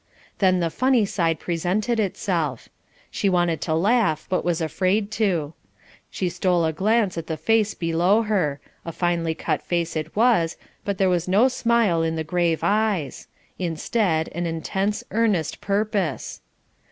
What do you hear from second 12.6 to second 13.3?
eyes;